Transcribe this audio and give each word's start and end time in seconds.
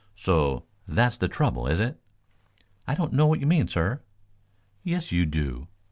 "So 0.15 0.63
that's 0.87 1.19
the 1.19 1.27
trouble, 1.27 1.67
is 1.67 1.79
it?" 1.79 1.99
"I 2.87 2.95
don't 2.95 3.13
know 3.13 3.27
what 3.27 3.39
you 3.39 3.45
mean, 3.45 3.67
sir?" 3.67 4.01
"Yes 4.83 5.11
you 5.11 5.27
do. 5.27 5.67